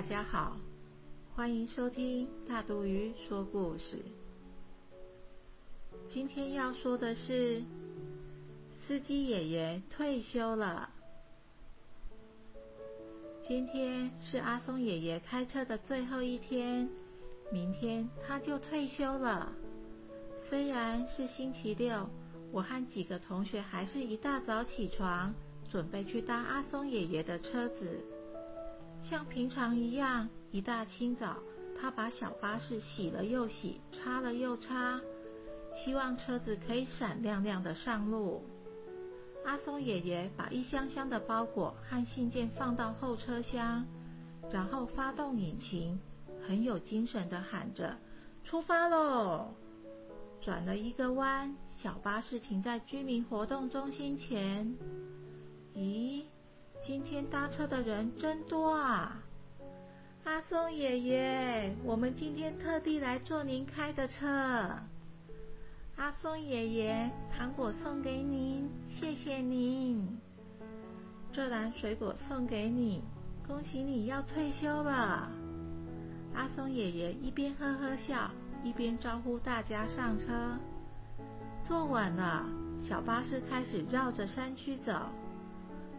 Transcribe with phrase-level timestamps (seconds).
[0.00, 0.56] 大家好，
[1.36, 3.98] 欢迎收听大肚鱼说故事。
[6.08, 7.62] 今天要说的是，
[8.86, 10.88] 司机爷爷退休了。
[13.42, 16.88] 今天是阿松爷爷开车的最后一天，
[17.52, 19.52] 明天他就退休了。
[20.48, 22.08] 虽然是星期六，
[22.52, 25.34] 我和几个同学还是一大早起床，
[25.70, 28.02] 准备去搭阿松爷爷的车子。
[29.00, 31.38] 像平常一样，一大清早，
[31.80, 35.00] 他把小巴士洗了又洗，擦了又擦，
[35.74, 38.44] 希望车子可以闪亮亮的上路。
[39.44, 43.86] 阿松爷爷把一箱箱的包裹和信件放到后车厢，
[44.52, 45.98] 然后发动引擎，
[46.46, 47.96] 很有精神的喊着
[48.44, 49.54] ：“出发喽！”
[50.42, 54.76] 转了一个弯，小巴士停在居民活动中心前。
[57.10, 59.20] 今天搭车的人真多啊！
[60.22, 64.24] 阿松爷爷，我们今天特地来坐您开的车。
[65.96, 70.20] 阿松爷爷，糖果送给您，谢谢您。
[71.32, 73.02] 这篮水果送给你，
[73.44, 75.28] 恭喜你要退休了。
[76.32, 78.30] 阿松爷爷一边呵呵笑，
[78.62, 80.26] 一边招呼大家上车。
[81.64, 82.46] 坐稳了，
[82.80, 84.92] 小巴士开始绕着山区走。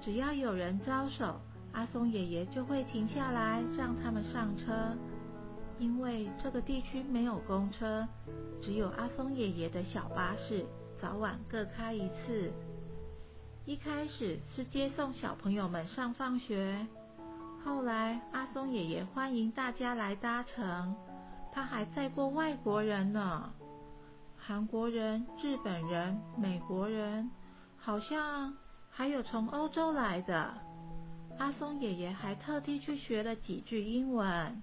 [0.00, 1.40] 只要有人招手，
[1.72, 4.96] 阿松爷爷就会停下来让他们上车。
[5.78, 8.06] 因为这个地区没有公车，
[8.62, 10.64] 只有阿松爷爷的小巴士，
[11.00, 12.52] 早晚各开一次。
[13.64, 16.86] 一开始是接送小朋友们上放学，
[17.64, 20.94] 后来阿松爷爷欢迎大家来搭乘，
[21.50, 23.52] 他还载过外国人呢，
[24.36, 27.30] 韩国人、日本人、美国人，
[27.76, 28.54] 好像。
[28.96, 30.54] 还有从欧洲来的
[31.36, 34.62] 阿松爷爷还特地去学了几句英文。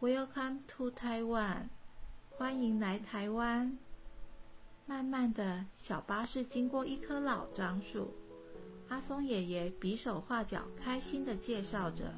[0.00, 1.68] Welcome to Taiwan，
[2.30, 3.78] 欢迎来台湾。
[4.86, 8.12] 慢慢的小巴士经过一棵老樟树，
[8.88, 12.12] 阿松爷爷比手画脚，开心的介绍着：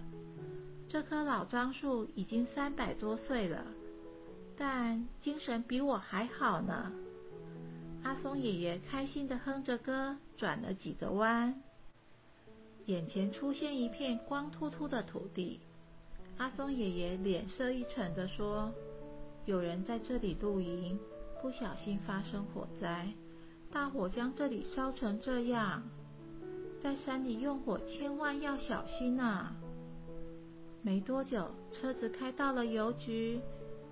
[0.89, 3.63] 这棵老樟树已经三百多岁了，
[4.57, 6.91] 但精神比我还好呢。
[8.07, 11.61] 阿松爷爷开心的哼着歌，转了几个弯，
[12.85, 15.59] 眼前出现一片光秃秃的土地。
[16.37, 18.73] 阿松爷爷脸色一沉的说
[19.45, 20.97] ：“有人在这里露营，
[21.43, 23.09] 不小心发生火灾，
[23.73, 25.83] 大火将这里烧成这样。
[26.81, 29.53] 在山里用火千万要小心啊！”
[30.81, 33.41] 没多久，车子开到了邮局，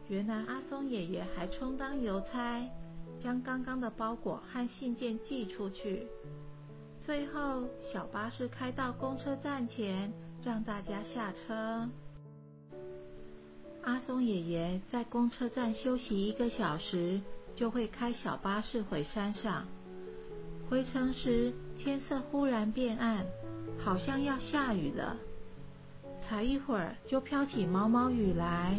[0.07, 2.65] 原来阿松爷爷还充当邮差。
[3.25, 6.07] 将刚刚的包裹和信件寄出去。
[7.01, 10.13] 最后，小巴士开到公车站前，
[10.45, 11.89] 让大家下车。
[13.83, 17.19] 阿松爷爷在公车站休息一个小时，
[17.55, 19.65] 就会开小巴士回山上。
[20.69, 23.25] 回程时，天色忽然变暗，
[23.79, 25.17] 好像要下雨了。
[26.29, 28.79] 才一会儿，就飘起毛毛雨来。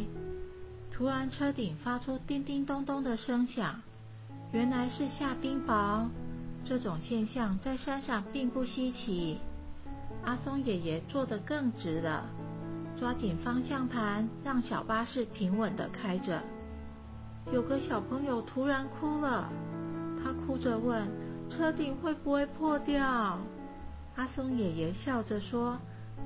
[0.92, 3.82] 突然，车顶发出叮叮咚咚的声响。
[4.56, 6.08] 原来是下冰雹，
[6.64, 9.38] 这种现象在山上并不稀奇。
[10.24, 12.24] 阿松爷爷坐得更直了，
[12.98, 16.42] 抓紧方向盘，让小巴士平稳地开着。
[17.52, 19.50] 有个小朋友突然哭了，
[20.24, 21.06] 他哭着问
[21.52, 23.38] ：“车顶会不会破掉？”
[24.16, 25.78] 阿松爷爷笑着说：“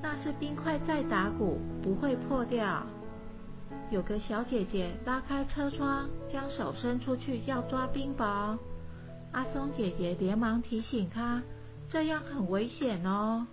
[0.03, 2.85] 那是冰块在打鼓，不会破掉。”
[3.89, 8.57] 有个小姐姐拉开车窗，将手伸出去要抓冰雹。
[9.31, 11.41] 阿松爷爷连忙提醒她，
[11.87, 13.47] 这样很危险哦。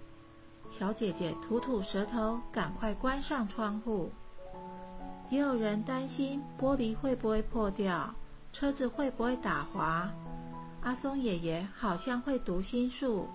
[0.70, 4.10] 小姐姐吐吐舌头，赶快关上窗户。
[5.28, 8.14] 也有人担心玻璃会不会破掉，
[8.52, 10.10] 车子会不会打滑。
[10.82, 13.28] 阿松爷爷好像会读心术，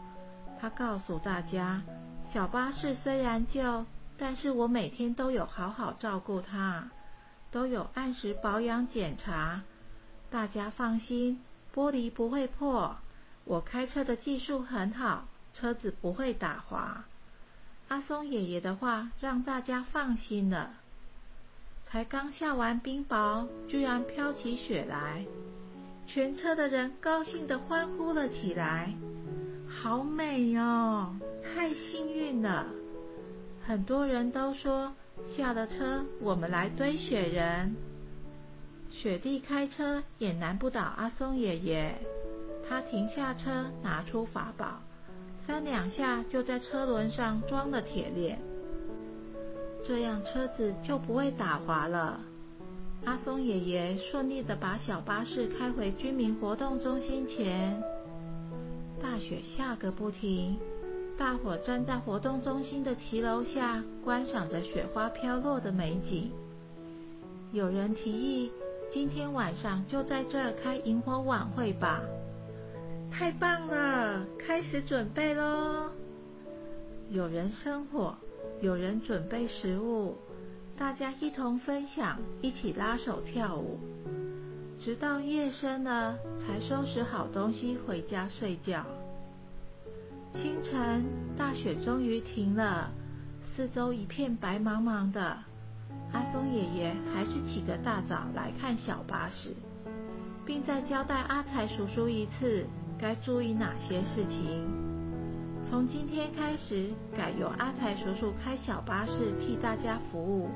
[0.59, 1.81] 他告诉大家，
[2.23, 3.85] 小巴士虽然旧。
[4.21, 6.91] 但是我每天都有好好照顾它，
[7.50, 9.63] 都有按时保养检查。
[10.29, 11.41] 大家放心，
[11.73, 12.97] 玻璃不会破。
[13.45, 15.25] 我开车的技术很好，
[15.56, 17.06] 车子不会打滑。
[17.88, 20.75] 阿松爷爷的话让大家放心了。
[21.85, 25.25] 才刚下完冰雹，居然飘起雪来，
[26.06, 28.94] 全车的人高兴的欢呼了起来。
[29.68, 32.68] 好美哦，太幸运了。
[33.65, 34.93] 很多人都说
[35.25, 37.75] 下了车，我们来堆雪人。
[38.89, 41.95] 雪地开车也难不倒阿松爷爷。
[42.67, 44.81] 他停下车，拿出法宝，
[45.45, 48.39] 三两下就在车轮上装了铁链。
[49.85, 52.19] 这样车子就不会打滑了。
[53.05, 57.81] 阿松爷爷顺利的把小巴士开回居民活动中心前，
[59.01, 60.57] 大雪下个不停，
[61.21, 66.31] 大伙站在活动中心的骑楼下，观赏着雪花飘落的美景。
[67.51, 68.51] 有人提议，
[68.91, 72.01] 今天晚上就在这开萤火晚会吧。
[73.12, 75.91] 太棒了，开始准备喽！
[77.12, 78.15] 有人生火，
[78.59, 80.18] 有人准备食物。
[80.75, 83.77] 大家一同分享，一起拉手跳舞，
[84.79, 88.83] 直到夜深了才收拾好东西回家睡觉。
[90.33, 91.06] 清晨，
[91.38, 92.89] 大雪终于停了，
[93.54, 95.38] 四周一片白茫茫的。
[96.13, 99.54] 阿松爷爷还是起个大早来看小巴士，
[100.45, 102.66] 并再交代阿才叔叔一次
[102.98, 104.66] 该注意哪些事情。
[105.69, 110.50] 从今天开始，改由阿才叔叔开小巴士替大家服务。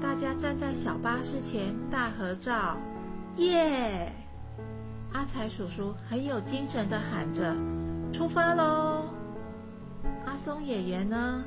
[0.00, 2.78] 大家站在小巴士前大合照，
[3.36, 4.12] 耶！
[5.12, 7.54] 阿才叔叔很有精神的喊着
[8.12, 9.04] ：“出发喽！”
[10.24, 11.44] 阿松爷爷呢？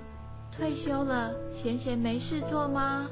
[0.51, 3.09] 退休了，闲闲没事做吗？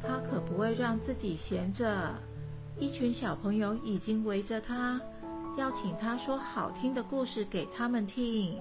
[0.00, 2.14] 他可不会让自己闲着。
[2.78, 5.00] 一群小朋友已经围着他，
[5.56, 8.58] 邀请他说好听的故事给他们听。